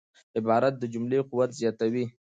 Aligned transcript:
عبارت 0.37 0.73
د 0.77 0.83
جملې 0.93 1.19
قوت 1.29 1.49
زیاتوي. 1.59 2.05